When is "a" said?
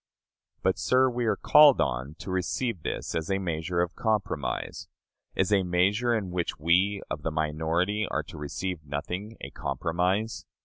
3.29-3.37, 5.53-5.61, 9.41-9.51